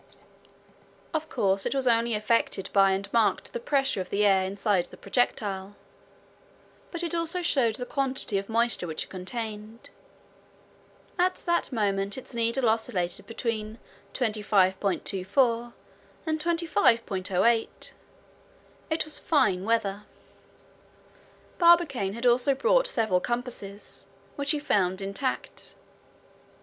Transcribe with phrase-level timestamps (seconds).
[1.13, 4.85] Of course it was only affected by and marked the pressure of the air inside
[4.87, 5.75] the projectile,
[6.89, 9.91] but it also showed the quantity of moisture which it contained.
[11.19, 13.77] At that moment its needle oscillated between
[14.15, 15.73] 25.24
[16.25, 17.67] and 25.08.
[18.89, 20.05] It was fine weather.
[21.59, 25.75] Barbicane had also brought several compasses, which he found intact.